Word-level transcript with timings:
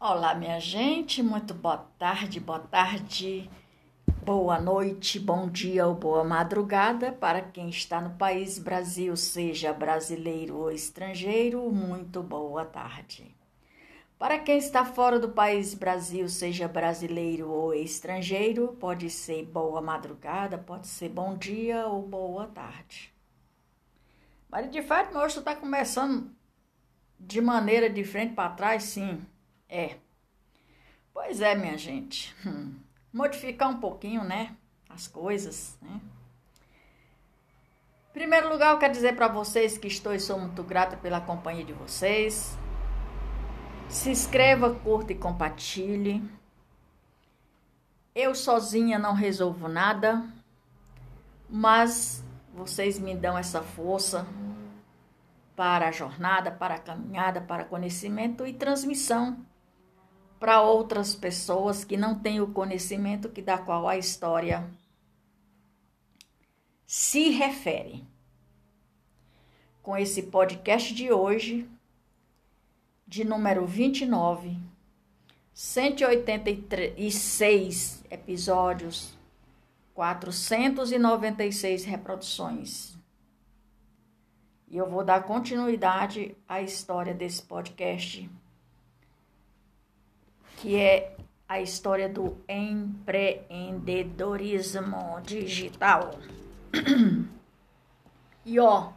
Olá, 0.00 0.32
minha 0.32 0.60
gente, 0.60 1.24
muito 1.24 1.52
boa 1.52 1.78
tarde, 1.98 2.38
boa 2.38 2.60
tarde, 2.60 3.50
boa 4.24 4.60
noite, 4.60 5.18
bom 5.18 5.48
dia 5.48 5.88
ou 5.88 5.94
boa 5.96 6.22
madrugada 6.22 7.10
para 7.10 7.42
quem 7.42 7.68
está 7.68 8.00
no 8.00 8.10
país 8.10 8.60
Brasil, 8.60 9.16
seja 9.16 9.72
brasileiro 9.72 10.56
ou 10.56 10.70
estrangeiro, 10.70 11.68
muito 11.72 12.22
boa 12.22 12.64
tarde. 12.64 13.34
Para 14.16 14.38
quem 14.38 14.58
está 14.58 14.84
fora 14.84 15.18
do 15.18 15.30
país 15.30 15.74
Brasil, 15.74 16.28
seja 16.28 16.68
brasileiro 16.68 17.50
ou 17.50 17.74
estrangeiro, 17.74 18.76
pode 18.78 19.10
ser 19.10 19.46
boa 19.46 19.80
madrugada, 19.80 20.58
pode 20.58 20.86
ser 20.86 21.08
bom 21.08 21.36
dia 21.36 21.88
ou 21.88 22.06
boa 22.06 22.46
tarde. 22.46 23.12
Maria 24.48 24.70
de 24.70 24.80
Fátima 24.80 25.24
hoje 25.24 25.40
está 25.40 25.56
começando 25.56 26.30
de 27.18 27.40
maneira 27.40 27.90
diferente 27.90 28.34
para 28.34 28.50
trás, 28.50 28.84
sim. 28.84 29.26
É. 29.68 29.96
Pois 31.12 31.40
é, 31.40 31.54
minha 31.54 31.76
gente. 31.76 32.34
Hum. 32.46 32.74
Modificar 33.12 33.68
um 33.68 33.80
pouquinho, 33.80 34.24
né? 34.24 34.56
As 34.88 35.06
coisas, 35.06 35.76
né? 35.82 36.00
Em 38.10 38.12
primeiro 38.12 38.48
lugar, 38.48 38.72
eu 38.72 38.78
quero 38.78 38.92
dizer 38.92 39.14
para 39.14 39.28
vocês 39.28 39.76
que 39.76 39.86
estou 39.86 40.14
e 40.14 40.20
sou 40.20 40.38
muito 40.38 40.62
grata 40.62 40.96
pela 40.96 41.20
companhia 41.20 41.64
de 41.64 41.72
vocês. 41.72 42.56
Se 43.88 44.10
inscreva, 44.10 44.74
curta 44.74 45.12
e 45.12 45.16
compartilhe. 45.16 46.22
Eu 48.14 48.34
sozinha 48.34 48.98
não 48.98 49.14
resolvo 49.14 49.68
nada, 49.68 50.24
mas 51.48 52.24
vocês 52.54 52.98
me 52.98 53.14
dão 53.16 53.38
essa 53.38 53.62
força 53.62 54.26
para 55.54 55.88
a 55.88 55.92
jornada, 55.92 56.50
para 56.50 56.74
a 56.76 56.80
caminhada, 56.80 57.40
para 57.40 57.64
conhecimento 57.64 58.46
e 58.46 58.52
transmissão 58.52 59.44
para 60.38 60.62
outras 60.62 61.14
pessoas 61.14 61.84
que 61.84 61.96
não 61.96 62.18
têm 62.18 62.40
o 62.40 62.52
conhecimento 62.52 63.28
que 63.28 63.42
da 63.42 63.58
qual 63.58 63.86
a 63.88 63.98
história 63.98 64.68
se 66.86 67.30
refere. 67.30 68.04
Com 69.82 69.96
esse 69.96 70.22
podcast 70.24 70.92
de 70.94 71.12
hoje, 71.12 71.68
de 73.06 73.24
número 73.24 73.64
29, 73.66 74.56
186 75.52 78.04
episódios, 78.10 79.16
496 79.94 81.84
reproduções. 81.84 82.96
E 84.70 84.76
eu 84.76 84.88
vou 84.88 85.02
dar 85.02 85.24
continuidade 85.24 86.36
à 86.46 86.60
história 86.60 87.14
desse 87.14 87.42
podcast 87.42 88.30
que 90.60 90.76
é 90.76 91.16
a 91.48 91.60
história 91.60 92.08
do 92.08 92.36
empreendedorismo 92.48 95.20
digital. 95.22 96.18
E 98.44 98.58
ó, 98.58 98.92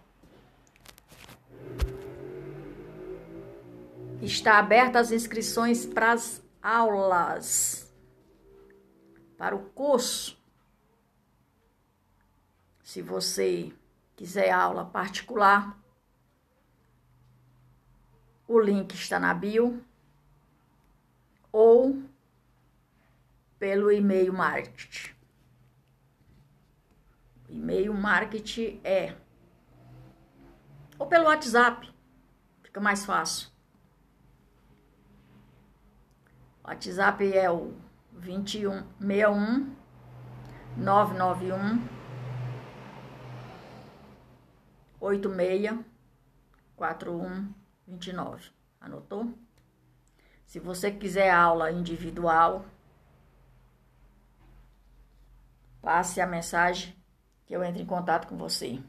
está 4.22 4.60
aberta 4.60 4.98
as 4.98 5.12
inscrições 5.12 5.86
para 5.86 6.14
as 6.14 6.42
aulas, 6.64 7.94
para 9.38 9.54
o 9.54 9.66
curso. 9.72 10.40
Se 12.82 13.02
você 13.02 13.74
quiser 14.16 14.52
aula 14.52 14.86
particular, 14.86 15.78
o 18.48 18.58
link 18.58 18.94
está 18.94 19.20
na 19.20 19.34
bio 19.34 19.84
ou 21.52 22.02
pelo 23.62 23.92
e-mail 23.92 24.34
marketing. 24.34 25.14
E-mail 27.48 27.94
marketing 27.94 28.82
é 28.84 29.16
ou 30.98 31.06
pelo 31.06 31.26
WhatsApp, 31.26 31.88
fica 32.64 32.82
mais 32.82 33.06
fácil. 33.06 33.52
WhatsApp 36.64 37.38
é 37.38 37.52
o 37.52 37.76
2161 38.14 39.76
991 40.78 41.88
86 45.00 45.86
41 46.76 47.54
29. 47.88 48.50
Anotou? 48.80 49.32
Se 50.48 50.60
você 50.60 50.92
quiser 50.92 51.30
aula 51.30 51.72
individual, 51.72 52.66
passe 55.82 56.22
a 56.22 56.28
mensagem 56.28 56.96
que 57.46 57.56
eu 57.56 57.64
entre 57.64 57.82
em 57.82 57.86
contato 57.86 58.28
com 58.28 58.38
você. 58.38 58.80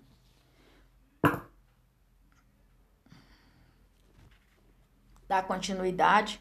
Dá 5.26 5.42
continuidade. 5.42 6.40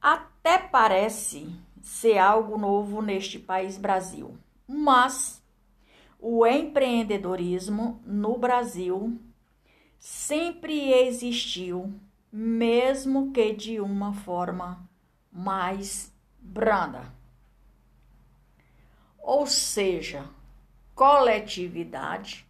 Até 0.00 0.58
parece 0.58 1.48
ser 1.82 2.18
algo 2.18 2.58
novo 2.58 3.00
neste 3.00 3.38
país 3.38 3.78
Brasil, 3.78 4.38
mas 4.66 5.42
o 6.20 6.46
empreendedorismo 6.46 8.02
no 8.04 8.36
Brasil 8.36 9.18
sempre 9.98 10.92
existiu 10.92 11.98
mesmo 12.30 13.32
que 13.32 13.52
de 13.52 13.80
uma 13.80 14.12
forma 14.12 14.88
mais 15.32 16.12
branda. 16.38 17.17
Ou 19.28 19.46
seja, 19.46 20.26
coletividade 20.94 22.48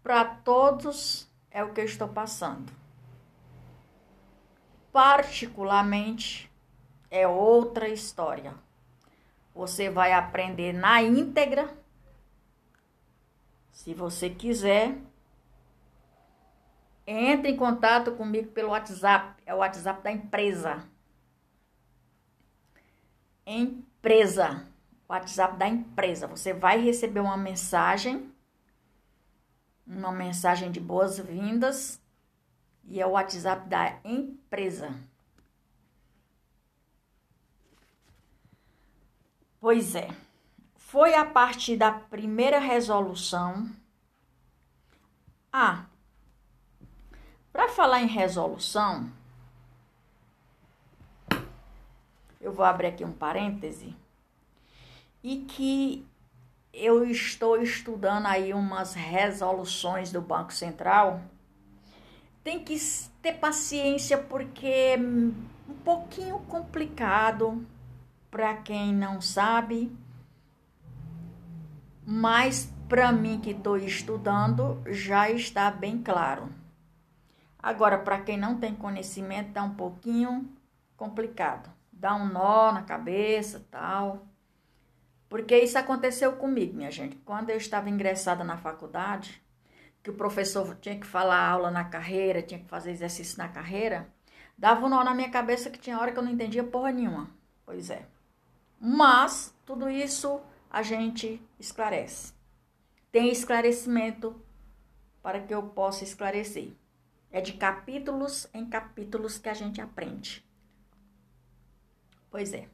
para 0.00 0.24
todos 0.24 1.28
é 1.50 1.64
o 1.64 1.72
que 1.72 1.80
eu 1.80 1.86
estou 1.86 2.06
passando. 2.06 2.72
Particularmente 4.92 6.48
é 7.10 7.26
outra 7.26 7.88
história. 7.88 8.54
Você 9.52 9.90
vai 9.90 10.12
aprender 10.12 10.72
na 10.72 11.02
íntegra. 11.02 11.76
Se 13.72 13.92
você 13.92 14.30
quiser, 14.30 14.96
entre 17.08 17.50
em 17.50 17.56
contato 17.56 18.12
comigo 18.12 18.52
pelo 18.52 18.68
WhatsApp, 18.68 19.42
é 19.44 19.52
o 19.52 19.58
WhatsApp 19.58 20.00
da 20.00 20.12
empresa. 20.12 20.88
Empresa, 23.44 24.64
WhatsApp 25.08 25.56
da 25.56 25.66
empresa. 25.66 26.26
Você 26.26 26.52
vai 26.52 26.80
receber 26.80 27.20
uma 27.20 27.36
mensagem, 27.36 28.30
uma 29.86 30.12
mensagem 30.12 30.70
de 30.70 30.78
boas-vindas, 30.78 31.98
e 32.84 33.00
é 33.00 33.06
o 33.06 33.12
WhatsApp 33.12 33.66
da 33.68 33.98
empresa. 34.04 34.94
Pois 39.58 39.94
é, 39.94 40.08
foi 40.76 41.14
a 41.14 41.24
partir 41.24 41.76
da 41.76 41.90
primeira 41.90 42.58
resolução. 42.58 43.70
Ah, 45.50 45.86
para 47.50 47.68
falar 47.68 48.02
em 48.02 48.06
resolução, 48.06 49.10
eu 52.40 52.52
vou 52.52 52.64
abrir 52.64 52.88
aqui 52.88 53.04
um 53.04 53.12
parêntese 53.12 53.96
e 55.28 55.36
que 55.40 56.08
eu 56.72 57.04
estou 57.04 57.60
estudando 57.60 58.24
aí 58.24 58.54
umas 58.54 58.94
resoluções 58.94 60.10
do 60.10 60.22
Banco 60.22 60.54
Central. 60.54 61.20
Tem 62.42 62.64
que 62.64 62.74
ter 63.20 63.34
paciência 63.34 64.16
porque 64.16 64.66
é 64.66 64.98
um 64.98 65.74
pouquinho 65.84 66.38
complicado 66.48 67.62
para 68.30 68.56
quem 68.56 68.94
não 68.94 69.20
sabe, 69.20 69.92
mas 72.06 72.72
para 72.88 73.12
mim 73.12 73.38
que 73.38 73.50
estou 73.50 73.76
estudando 73.76 74.82
já 74.86 75.30
está 75.30 75.70
bem 75.70 76.02
claro. 76.02 76.48
Agora, 77.58 77.98
para 77.98 78.18
quem 78.22 78.38
não 78.38 78.58
tem 78.58 78.74
conhecimento, 78.74 79.52
tá 79.52 79.62
um 79.62 79.74
pouquinho 79.74 80.50
complicado. 80.96 81.70
Dá 81.92 82.14
um 82.14 82.24
nó 82.24 82.72
na 82.72 82.80
cabeça, 82.80 83.62
tal. 83.70 84.26
Porque 85.28 85.58
isso 85.58 85.78
aconteceu 85.78 86.32
comigo, 86.32 86.76
minha 86.76 86.90
gente. 86.90 87.16
Quando 87.16 87.50
eu 87.50 87.56
estava 87.56 87.90
ingressada 87.90 88.42
na 88.42 88.56
faculdade, 88.56 89.42
que 90.02 90.10
o 90.10 90.14
professor 90.14 90.76
tinha 90.80 90.98
que 90.98 91.06
falar 91.06 91.46
aula 91.46 91.70
na 91.70 91.84
carreira, 91.84 92.42
tinha 92.42 92.60
que 92.60 92.68
fazer 92.68 92.90
exercício 92.92 93.36
na 93.36 93.48
carreira, 93.48 94.08
dava 94.56 94.86
um 94.86 94.88
nó 94.88 95.04
na 95.04 95.14
minha 95.14 95.30
cabeça 95.30 95.70
que 95.70 95.78
tinha 95.78 95.98
hora 95.98 96.12
que 96.12 96.18
eu 96.18 96.22
não 96.22 96.32
entendia 96.32 96.64
porra 96.64 96.90
nenhuma. 96.90 97.30
Pois 97.66 97.90
é. 97.90 98.06
Mas 98.80 99.54
tudo 99.66 99.90
isso 99.90 100.40
a 100.70 100.82
gente 100.82 101.42
esclarece. 101.58 102.32
Tem 103.12 103.30
esclarecimento 103.30 104.40
para 105.22 105.40
que 105.40 105.52
eu 105.52 105.62
possa 105.62 106.04
esclarecer. 106.04 106.72
É 107.30 107.42
de 107.42 107.52
capítulos 107.52 108.48
em 108.54 108.64
capítulos 108.64 109.36
que 109.36 109.48
a 109.48 109.54
gente 109.54 109.80
aprende. 109.80 110.42
Pois 112.30 112.54
é. 112.54 112.68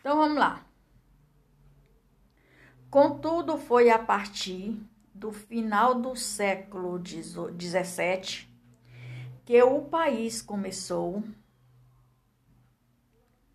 Então 0.00 0.16
vamos 0.16 0.38
lá. 0.38 0.64
Contudo, 2.90 3.58
foi 3.58 3.90
a 3.90 3.98
partir 3.98 4.80
do 5.14 5.30
final 5.30 5.94
do 5.94 6.16
século 6.16 6.98
XVII 6.98 8.48
que 9.44 9.62
o 9.62 9.82
país 9.82 10.40
começou 10.40 11.22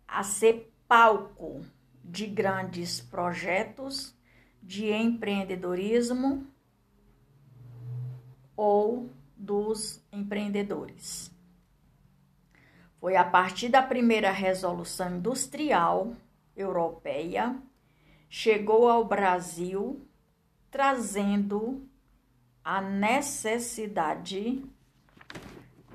a 0.06 0.22
ser 0.22 0.72
palco 0.86 1.64
de 2.04 2.26
grandes 2.26 3.00
projetos 3.00 4.14
de 4.62 4.92
empreendedorismo 4.92 6.46
ou 8.56 9.10
dos 9.36 10.00
empreendedores. 10.12 11.34
Foi 13.00 13.16
a 13.16 13.24
partir 13.24 13.68
da 13.68 13.82
primeira 13.82 14.30
Resolução 14.30 15.16
Industrial 15.16 16.14
Europeia, 16.56 17.60
chegou 18.36 18.88
ao 18.88 19.04
Brasil 19.04 20.04
trazendo 20.68 21.88
a 22.64 22.80
necessidade 22.80 24.60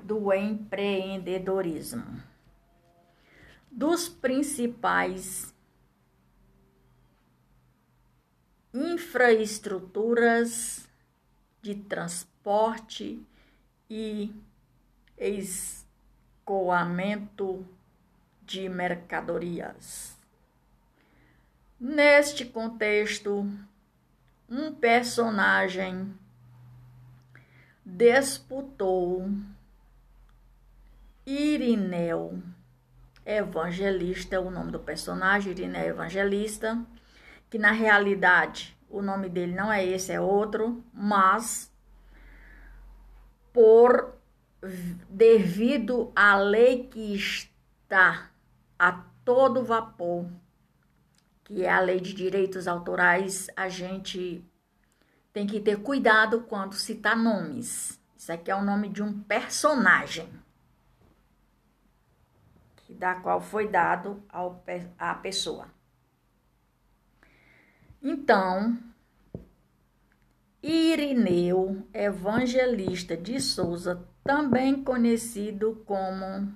do 0.02 0.32
empreendedorismo. 0.32 2.22
Dos 3.70 4.08
principais 4.08 5.54
infraestruturas 8.72 10.88
de 11.60 11.74
transporte 11.74 13.22
e 13.90 14.34
escoamento 15.18 17.66
de 18.46 18.66
mercadorias. 18.66 20.18
Neste 21.80 22.44
contexto, 22.44 23.50
um 24.46 24.74
personagem 24.74 26.14
disputou 27.82 29.30
Irineu 31.24 32.42
Evangelista, 33.24 34.38
o 34.38 34.50
nome 34.50 34.70
do 34.70 34.78
personagem, 34.78 35.52
Irineu 35.52 35.86
Evangelista, 35.86 36.84
que 37.48 37.56
na 37.56 37.70
realidade 37.70 38.76
o 38.90 39.00
nome 39.00 39.30
dele 39.30 39.54
não 39.54 39.72
é 39.72 39.82
esse, 39.82 40.12
é 40.12 40.20
outro, 40.20 40.84
mas 40.92 41.72
por 43.54 44.20
devido 45.08 46.12
à 46.14 46.36
lei 46.36 46.88
que 46.88 47.14
está 47.14 48.30
a 48.78 48.92
todo 49.24 49.64
vapor, 49.64 50.26
que 51.50 51.64
é 51.64 51.68
a 51.68 51.80
lei 51.80 51.98
de 51.98 52.14
direitos 52.14 52.68
autorais, 52.68 53.48
a 53.56 53.68
gente 53.68 54.48
tem 55.32 55.48
que 55.48 55.58
ter 55.58 55.82
cuidado 55.82 56.42
quando 56.42 56.76
citar 56.76 57.16
nomes. 57.16 58.00
Isso 58.16 58.32
aqui 58.32 58.52
é 58.52 58.54
o 58.54 58.62
nome 58.62 58.88
de 58.88 59.02
um 59.02 59.20
personagem, 59.22 60.32
da 62.88 63.16
qual 63.16 63.40
foi 63.40 63.66
dado 63.66 64.22
ao, 64.28 64.62
à 64.96 65.12
pessoa. 65.16 65.66
Então, 68.00 68.78
Irineu 70.62 71.84
Evangelista 71.92 73.16
de 73.16 73.40
Souza, 73.40 74.08
também 74.22 74.84
conhecido 74.84 75.82
como 75.84 76.54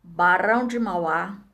Barão 0.00 0.68
de 0.68 0.78
Mauá, 0.78 1.49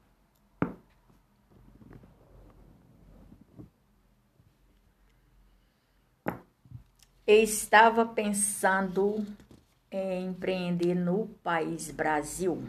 estava 7.26 8.06
pensando 8.06 9.26
em 9.90 10.26
empreender 10.26 10.94
no 10.94 11.26
país 11.42 11.90
Brasil. 11.90 12.68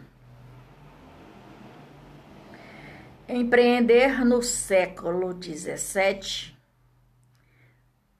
Empreender 3.28 4.24
no 4.24 4.42
século 4.42 5.32
XVII. 5.32 6.56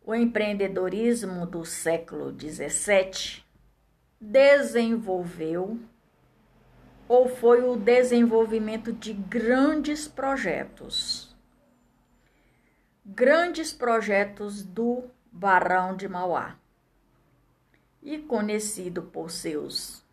O 0.05 0.15
empreendedorismo 0.15 1.45
do 1.45 1.65
século 1.65 2.31
XVII 2.31 3.43
desenvolveu 4.21 5.79
ou 7.09 7.29
foi 7.29 7.63
o 7.63 7.75
desenvolvimento 7.75 8.93
de 8.93 9.13
grandes 9.13 10.07
projetos. 10.07 11.35
Grandes 13.05 13.73
projetos 13.73 14.63
do 14.63 15.05
Barão 15.31 15.97
de 15.97 16.09
Mauá. 16.09 16.57
E 18.03 18.19
conhecido 18.19 19.03
por 19.03 19.31
seus 19.31 20.05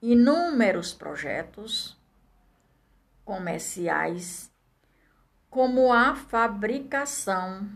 inúmeros 0.00 0.92
projetos, 0.92 1.96
comerciais, 3.24 4.50
como 5.50 5.92
a 5.92 6.14
fabricação 6.14 7.68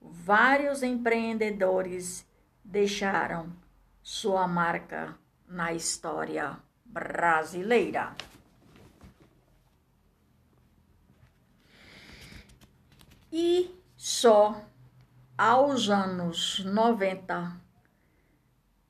vários 0.00 0.82
empreendedores 0.82 2.26
deixaram 2.64 3.52
sua 4.02 4.48
marca 4.48 5.14
na 5.46 5.74
história 5.74 6.56
brasileira. 6.82 8.16
E 13.30 13.78
só 13.94 14.64
aos 15.36 15.90
anos 15.90 16.64
90, 16.64 17.60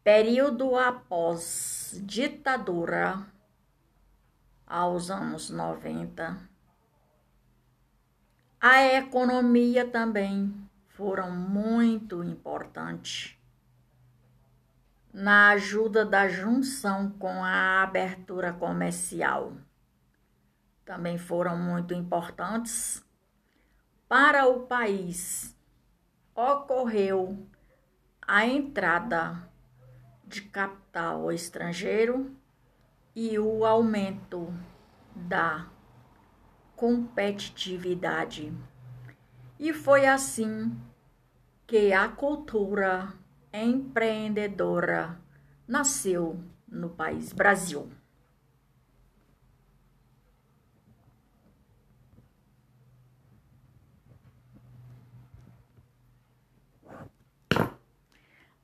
período 0.04 0.76
após 0.76 2.00
ditadura, 2.04 3.26
aos 4.64 5.10
anos 5.10 5.50
90. 5.50 6.38
A 8.60 8.84
economia 8.84 9.84
também 9.88 10.54
foram 10.88 11.32
muito 11.32 12.22
importantes 12.22 13.36
na 15.12 15.48
ajuda 15.50 16.06
da 16.06 16.28
junção 16.28 17.10
com 17.10 17.42
a 17.42 17.82
abertura 17.82 18.52
comercial. 18.52 19.52
Também 20.84 21.18
foram 21.18 21.58
muito 21.58 21.92
importantes 21.92 23.04
para 24.08 24.46
o 24.46 24.60
país. 24.60 25.54
Ocorreu 26.34 27.46
a 28.22 28.46
entrada 28.46 29.48
de 30.24 30.42
capital 30.42 31.30
estrangeiro 31.30 32.34
e 33.14 33.38
o 33.38 33.64
aumento 33.64 34.52
da 35.14 35.66
competitividade. 36.76 38.52
E 39.58 39.72
foi 39.72 40.06
assim 40.06 40.78
que 41.66 41.92
a 41.92 42.08
cultura 42.08 43.12
empreendedora 43.52 45.20
nasceu 45.66 46.40
no 46.66 46.88
país 46.88 47.32
Brasil. 47.32 47.90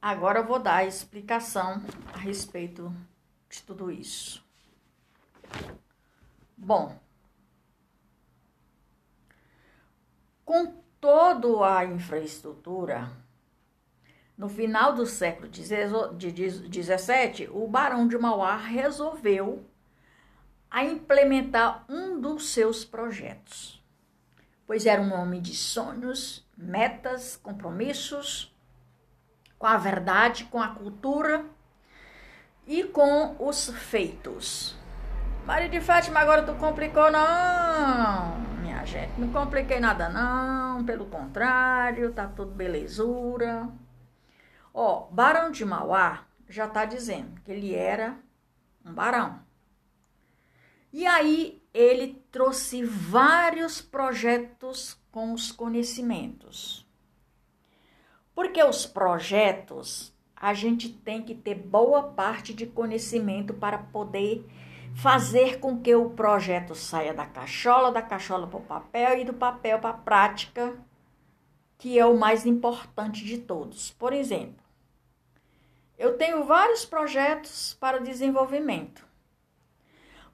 Agora 0.05 0.41
eu 0.41 0.45
vou 0.45 0.59
dar 0.59 0.75
a 0.75 0.85
explicação 0.85 1.83
a 2.13 2.19
respeito 2.19 2.95
de 3.49 3.63
tudo 3.63 3.91
isso. 3.91 4.45
Bom, 6.55 7.01
com 10.45 10.75
toda 11.01 11.79
a 11.79 11.87
infraestrutura, 11.87 13.11
no 14.37 14.47
final 14.47 14.93
do 14.93 15.07
século 15.07 15.51
XVII, 15.51 17.49
o 17.51 17.67
Barão 17.67 18.07
de 18.07 18.19
Mauá 18.19 18.59
resolveu 18.59 19.65
a 20.71 20.85
implementar 20.85 21.83
um 21.89 22.21
dos 22.21 22.51
seus 22.51 22.85
projetos, 22.85 23.83
pois 24.67 24.85
era 24.85 25.01
um 25.01 25.15
homem 25.15 25.41
de 25.41 25.57
sonhos, 25.57 26.47
metas, 26.59 27.39
compromissos 27.39 28.54
com 29.65 29.69
a 29.69 29.79
verdade, 29.79 30.45
com 30.45 30.61
a 30.61 30.69
cultura 30.69 31.43
e 32.67 32.85
com 32.85 33.35
os 33.39 33.71
feitos. 33.71 34.77
Maria 35.47 35.71
de 35.71 35.81
Fátima, 35.81 36.21
agora 36.21 36.43
tu 36.43 36.55
complicou, 36.57 37.11
não, 37.11 38.41
minha 38.61 38.85
gente. 38.85 39.19
Não 39.19 39.33
compliquei 39.33 39.81
nada, 39.81 40.11
não. 40.11 40.85
Pelo 40.85 41.07
contrário, 41.07 42.13
tá 42.13 42.29
tudo 42.29 42.51
belezura. 42.51 43.67
Ó, 44.75 45.07
Barão 45.11 45.51
de 45.51 45.65
Mauá 45.65 46.27
já 46.47 46.69
tá 46.69 46.85
dizendo 46.85 47.41
que 47.41 47.51
ele 47.51 47.75
era 47.75 48.19
um 48.85 48.93
barão. 48.93 49.41
E 50.93 51.07
aí 51.07 51.63
ele 51.73 52.23
trouxe 52.31 52.85
vários 52.85 53.81
projetos 53.81 55.01
com 55.11 55.33
os 55.33 55.51
conhecimentos. 55.51 56.85
Porque 58.35 58.63
os 58.63 58.85
projetos, 58.85 60.13
a 60.35 60.53
gente 60.53 60.89
tem 60.89 61.23
que 61.23 61.35
ter 61.35 61.55
boa 61.55 62.03
parte 62.03 62.53
de 62.53 62.67
conhecimento 62.67 63.55
para 63.55 63.79
poder 63.79 64.45
fazer 64.95 65.59
com 65.59 65.81
que 65.81 65.95
o 65.95 66.11
projeto 66.11 66.75
saia 66.75 67.13
da 67.13 67.27
cachola, 67.27 67.91
da 67.91 68.03
cachola 68.03 68.47
para 68.47 68.59
o 68.59 68.63
papel 68.63 69.19
e 69.19 69.25
do 69.25 69.35
papel 69.35 69.79
para 69.79 69.91
a 69.91 69.95
prática, 69.95 70.77
que 71.79 71.99
é 71.99 72.07
o 72.07 72.17
mais 72.17 72.47
importante 72.47 73.25
de 73.25 73.39
todos. 73.39 73.91
Por 73.93 74.13
exemplo, 74.13 74.63
eu 75.99 76.17
tenho 76.17 76.45
vários 76.45 76.85
projetos 76.85 77.77
para 77.79 78.01
desenvolvimento. 78.01 79.07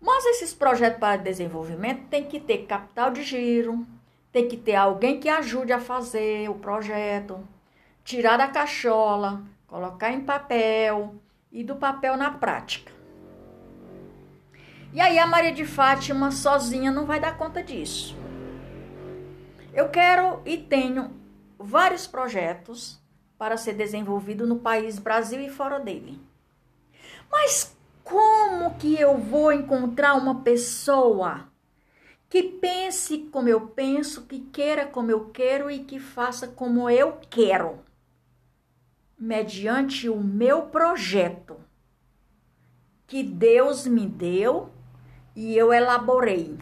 Mas 0.00 0.24
esses 0.24 0.54
projetos 0.54 0.98
para 0.98 1.16
desenvolvimento 1.16 2.08
tem 2.08 2.24
que 2.24 2.40
ter 2.40 2.66
capital 2.66 3.10
de 3.10 3.22
giro, 3.22 3.86
tem 4.32 4.48
que 4.48 4.56
ter 4.56 4.74
alguém 4.74 5.20
que 5.20 5.28
ajude 5.28 5.72
a 5.72 5.80
fazer 5.80 6.48
o 6.48 6.54
projeto, 6.54 7.46
tirar 8.10 8.36
da 8.36 8.48
cachola, 8.48 9.44
colocar 9.68 10.10
em 10.10 10.22
papel 10.22 11.14
e 11.52 11.62
do 11.62 11.76
papel 11.76 12.16
na 12.16 12.28
prática. 12.32 12.90
E 14.92 15.00
aí 15.00 15.16
a 15.16 15.28
Maria 15.28 15.52
de 15.52 15.64
Fátima 15.64 16.32
sozinha 16.32 16.90
não 16.90 17.06
vai 17.06 17.20
dar 17.20 17.38
conta 17.38 17.62
disso. 17.62 18.16
Eu 19.72 19.90
quero 19.90 20.42
e 20.44 20.58
tenho 20.58 21.12
vários 21.56 22.08
projetos 22.08 23.00
para 23.38 23.56
ser 23.56 23.74
desenvolvido 23.74 24.44
no 24.44 24.58
país 24.58 24.98
Brasil 24.98 25.40
e 25.40 25.48
fora 25.48 25.78
dele. 25.78 26.20
Mas 27.30 27.76
como 28.02 28.74
que 28.74 29.00
eu 29.00 29.18
vou 29.18 29.52
encontrar 29.52 30.14
uma 30.14 30.40
pessoa 30.40 31.46
que 32.28 32.42
pense 32.42 33.18
como 33.30 33.48
eu 33.48 33.68
penso, 33.68 34.22
que 34.22 34.40
queira 34.40 34.84
como 34.84 35.12
eu 35.12 35.30
quero 35.30 35.70
e 35.70 35.84
que 35.84 36.00
faça 36.00 36.48
como 36.48 36.90
eu 36.90 37.16
quero? 37.30 37.88
Mediante 39.20 40.08
o 40.08 40.18
meu 40.18 40.62
projeto 40.62 41.60
que 43.06 43.22
Deus 43.22 43.86
me 43.86 44.06
deu 44.06 44.72
e 45.36 45.54
eu 45.54 45.74
elaborei. 45.74 46.58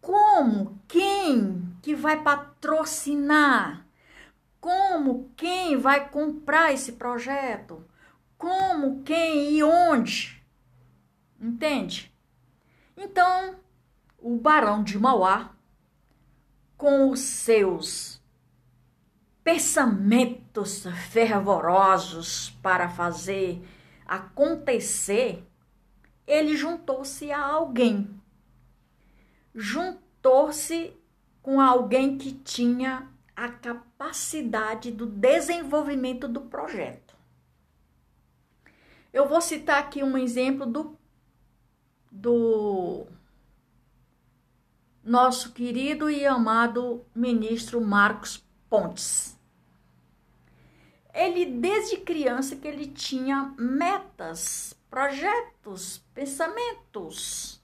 Como 0.00 0.80
quem 0.86 1.76
que 1.82 1.96
vai 1.96 2.22
patrocinar? 2.22 3.84
Como 4.60 5.32
quem 5.36 5.76
vai 5.76 6.08
comprar 6.08 6.72
esse 6.72 6.92
projeto? 6.92 7.84
Como, 8.36 9.02
quem 9.02 9.54
e 9.56 9.64
onde? 9.64 10.40
Entende? 11.40 12.14
Então, 12.96 13.56
o 14.16 14.36
Barão 14.36 14.84
de 14.84 14.96
Mauá, 14.96 15.56
com 16.76 17.10
os 17.10 17.18
seus 17.18 18.17
pensamentos 19.48 20.84
fervorosos 21.10 22.50
para 22.62 22.86
fazer 22.86 23.66
acontecer, 24.06 25.42
ele 26.26 26.54
juntou-se 26.54 27.32
a 27.32 27.42
alguém. 27.42 28.10
Juntou-se 29.54 30.94
com 31.40 31.62
alguém 31.62 32.18
que 32.18 32.32
tinha 32.32 33.08
a 33.34 33.48
capacidade 33.48 34.90
do 34.90 35.06
desenvolvimento 35.06 36.28
do 36.28 36.42
projeto. 36.42 37.16
Eu 39.10 39.26
vou 39.26 39.40
citar 39.40 39.78
aqui 39.78 40.04
um 40.04 40.18
exemplo 40.18 40.66
do, 40.66 40.94
do 42.12 43.06
nosso 45.02 45.52
querido 45.54 46.10
e 46.10 46.26
amado 46.26 47.02
ministro 47.14 47.80
Marcos 47.80 48.46
Pontes 48.68 49.37
ele 51.18 51.44
desde 51.46 51.96
criança 51.96 52.54
que 52.54 52.68
ele 52.68 52.86
tinha 52.86 53.52
metas, 53.58 54.72
projetos, 54.88 55.98
pensamentos. 56.14 57.60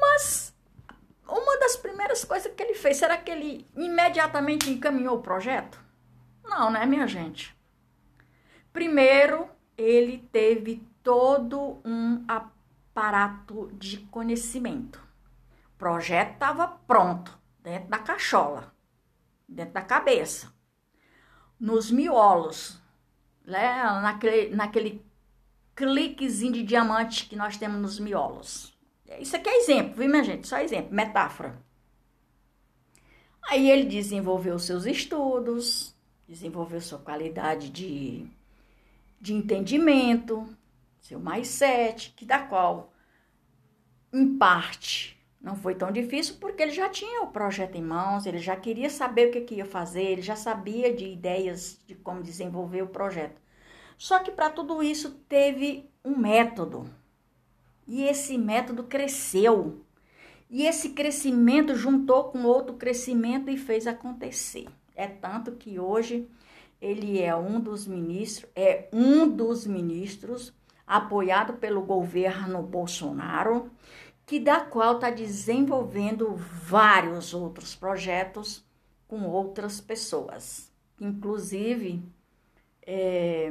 Mas 0.00 0.54
uma 1.26 1.58
das 1.58 1.76
primeiras 1.76 2.24
coisas 2.24 2.52
que 2.54 2.62
ele 2.62 2.74
fez, 2.74 2.98
será 2.98 3.16
que 3.16 3.30
ele 3.30 3.66
imediatamente 3.76 4.70
encaminhou 4.70 5.16
o 5.16 5.22
projeto? 5.22 5.82
Não, 6.44 6.70
né, 6.70 6.86
minha 6.86 7.06
gente? 7.06 7.56
Primeiro, 8.72 9.48
ele 9.76 10.18
teve 10.30 10.86
todo 11.02 11.80
um 11.84 12.24
aparato 12.28 13.70
de 13.72 13.98
conhecimento. 14.06 15.02
O 15.74 15.78
projeto 15.78 16.34
estava 16.34 16.68
pronto, 16.68 17.36
dentro 17.60 17.88
da 17.88 17.98
cachola, 17.98 18.72
dentro 19.48 19.74
da 19.74 19.82
cabeça 19.82 20.56
nos 21.58 21.90
miolos, 21.90 22.78
né? 23.44 23.82
naquele, 24.00 24.54
naquele 24.54 25.04
cliquezinho 25.74 26.52
de 26.52 26.62
diamante 26.62 27.26
que 27.26 27.36
nós 27.36 27.56
temos 27.56 27.80
nos 27.80 27.98
miolos. 27.98 28.76
Isso 29.18 29.36
aqui 29.36 29.48
é 29.48 29.58
exemplo, 29.58 29.96
viu, 29.96 30.08
minha 30.08 30.22
gente? 30.22 30.46
Só 30.46 30.58
exemplo, 30.58 30.94
metáfora. 30.94 31.58
Aí 33.48 33.70
ele 33.70 33.84
desenvolveu 33.84 34.58
seus 34.58 34.84
estudos, 34.84 35.94
desenvolveu 36.28 36.80
sua 36.80 36.98
qualidade 36.98 37.70
de, 37.70 38.26
de 39.18 39.32
entendimento, 39.32 40.46
seu 41.00 41.18
mais 41.18 41.48
sete, 41.48 42.12
que 42.14 42.26
da 42.26 42.40
qual, 42.40 42.92
em 44.12 44.36
parte, 44.36 45.17
não 45.40 45.54
foi 45.54 45.74
tão 45.74 45.92
difícil 45.92 46.36
porque 46.40 46.62
ele 46.62 46.72
já 46.72 46.88
tinha 46.88 47.22
o 47.22 47.28
projeto 47.28 47.76
em 47.76 47.82
mãos, 47.82 48.26
ele 48.26 48.38
já 48.38 48.56
queria 48.56 48.90
saber 48.90 49.28
o 49.28 49.30
que, 49.30 49.40
que 49.42 49.54
ia 49.56 49.64
fazer, 49.64 50.02
ele 50.02 50.22
já 50.22 50.36
sabia 50.36 50.92
de 50.92 51.06
ideias 51.06 51.80
de 51.86 51.94
como 51.94 52.22
desenvolver 52.22 52.82
o 52.82 52.88
projeto. 52.88 53.40
Só 53.96 54.18
que 54.20 54.30
para 54.30 54.50
tudo 54.50 54.82
isso 54.82 55.10
teve 55.28 55.88
um 56.04 56.16
método. 56.16 56.88
E 57.86 58.04
esse 58.04 58.36
método 58.36 58.84
cresceu. 58.84 59.84
E 60.50 60.66
esse 60.66 60.90
crescimento 60.90 61.74
juntou 61.74 62.24
com 62.24 62.44
outro 62.44 62.74
crescimento 62.74 63.50
e 63.50 63.56
fez 63.56 63.86
acontecer. 63.86 64.68
É 64.94 65.06
tanto 65.06 65.52
que 65.52 65.78
hoje 65.78 66.28
ele 66.80 67.20
é 67.20 67.34
um 67.34 67.60
dos 67.60 67.86
ministros, 67.86 68.50
é 68.54 68.88
um 68.92 69.28
dos 69.28 69.66
ministros 69.66 70.52
apoiado 70.86 71.54
pelo 71.54 71.82
governo 71.82 72.62
Bolsonaro 72.62 73.70
que 74.28 74.38
da 74.38 74.60
qual 74.60 74.96
está 74.96 75.08
desenvolvendo 75.08 76.36
vários 76.36 77.32
outros 77.32 77.74
projetos 77.74 78.62
com 79.08 79.22
outras 79.22 79.80
pessoas. 79.80 80.70
Inclusive, 81.00 82.02
é, 82.82 83.50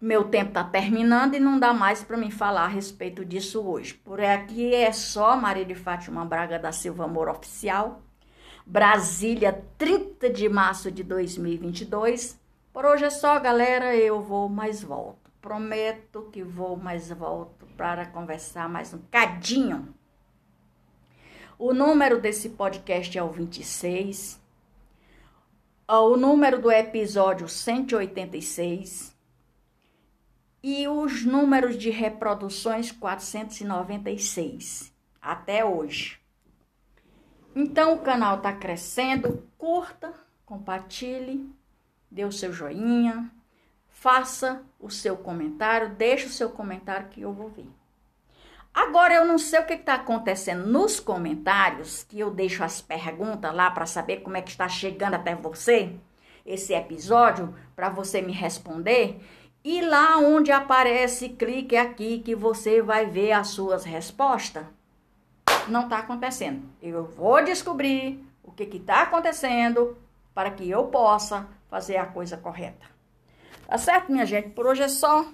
meu 0.00 0.24
tempo 0.24 0.48
está 0.48 0.64
terminando 0.64 1.34
e 1.34 1.38
não 1.38 1.60
dá 1.60 1.74
mais 1.74 2.02
para 2.02 2.16
me 2.16 2.30
falar 2.30 2.64
a 2.64 2.68
respeito 2.68 3.26
disso 3.26 3.60
hoje. 3.60 3.92
Por 3.92 4.18
aqui 4.22 4.74
é 4.74 4.90
só 4.90 5.36
Maria 5.36 5.66
de 5.66 5.74
Fátima 5.74 6.24
Braga 6.24 6.58
da 6.58 6.72
Silva 6.72 7.04
Amor 7.04 7.28
Oficial, 7.28 8.00
Brasília, 8.64 9.62
30 9.76 10.30
de 10.30 10.48
março 10.48 10.90
de 10.90 11.04
2022. 11.04 12.40
Por 12.72 12.86
hoje 12.86 13.04
é 13.04 13.10
só, 13.10 13.38
galera. 13.38 13.94
Eu 13.94 14.22
vou 14.22 14.48
mais 14.48 14.82
volto. 14.82 15.19
Prometo 15.40 16.28
que 16.30 16.42
vou 16.42 16.76
mais 16.76 17.08
volto 17.08 17.64
para 17.76 18.04
conversar 18.04 18.68
mais 18.68 18.92
um 18.92 18.98
cadinho. 19.10 19.94
O 21.58 21.72
número 21.72 22.20
desse 22.20 22.50
podcast 22.50 23.16
é 23.16 23.22
o 23.22 23.30
26. 23.30 24.38
o 25.88 26.16
número 26.16 26.60
do 26.60 26.70
episódio 26.70 27.48
186 27.48 29.16
e 30.62 30.86
os 30.86 31.24
números 31.24 31.78
de 31.78 31.88
reproduções 31.88 32.92
496 32.92 34.92
até 35.22 35.64
hoje. 35.64 36.20
Então 37.56 37.94
o 37.94 38.00
canal 38.00 38.36
está 38.36 38.52
crescendo, 38.52 39.48
curta, 39.56 40.12
compartilhe, 40.44 41.48
dê 42.10 42.26
o 42.26 42.32
seu 42.32 42.52
joinha, 42.52 43.32
faça 44.00 44.62
o 44.80 44.88
seu 44.88 45.14
comentário, 45.14 45.90
deixe 45.90 46.24
o 46.24 46.30
seu 46.30 46.48
comentário 46.48 47.08
que 47.08 47.20
eu 47.20 47.34
vou 47.34 47.50
ver. 47.50 47.68
Agora 48.72 49.12
eu 49.12 49.26
não 49.26 49.36
sei 49.36 49.60
o 49.60 49.66
que 49.66 49.74
está 49.74 49.92
acontecendo 49.92 50.66
nos 50.66 50.98
comentários, 50.98 52.02
que 52.04 52.18
eu 52.18 52.30
deixo 52.30 52.64
as 52.64 52.80
perguntas 52.80 53.54
lá 53.54 53.70
para 53.70 53.84
saber 53.84 54.22
como 54.22 54.38
é 54.38 54.42
que 54.42 54.48
está 54.48 54.66
chegando 54.70 55.14
até 55.14 55.34
você 55.34 55.92
esse 56.46 56.72
episódio, 56.72 57.54
para 57.76 57.90
você 57.90 58.22
me 58.22 58.32
responder. 58.32 59.20
E 59.62 59.82
lá 59.82 60.16
onde 60.16 60.50
aparece, 60.50 61.28
clique 61.28 61.76
aqui 61.76 62.20
que 62.20 62.34
você 62.34 62.80
vai 62.80 63.04
ver 63.04 63.32
as 63.32 63.48
suas 63.48 63.84
respostas. 63.84 64.64
Não 65.68 65.82
está 65.82 65.98
acontecendo. 65.98 66.62
Eu 66.80 67.04
vou 67.04 67.44
descobrir 67.44 68.24
o 68.42 68.50
que 68.50 68.64
está 68.64 69.02
acontecendo 69.02 69.98
para 70.34 70.50
que 70.50 70.70
eu 70.70 70.84
possa 70.84 71.46
fazer 71.68 71.98
a 71.98 72.06
coisa 72.06 72.38
correta. 72.38 72.99
Tá 73.70 73.78
certo, 73.78 74.10
minha 74.10 74.26
gente? 74.26 74.50
Por 74.50 74.66
hoje 74.66 74.82
é 74.82 74.88
só. 74.88 75.30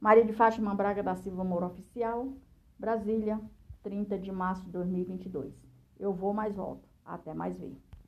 Maria 0.00 0.24
de 0.24 0.32
Fátima 0.32 0.72
Braga 0.72 1.02
da 1.02 1.16
Silva 1.16 1.42
Moura 1.42 1.66
Oficial. 1.66 2.32
Brasília, 2.78 3.40
30 3.82 4.16
de 4.20 4.30
março 4.30 4.62
de 4.62 4.70
2022. 4.70 5.52
Eu 5.98 6.12
vou 6.12 6.32
mais 6.32 6.54
volto. 6.54 6.88
Até 7.04 7.34
mais 7.34 7.58
ver. 7.58 7.76